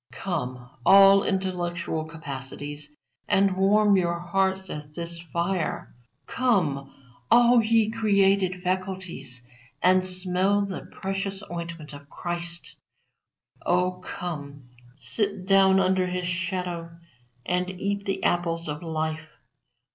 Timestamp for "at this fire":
4.67-5.93